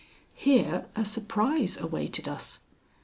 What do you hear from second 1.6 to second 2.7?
awaited us.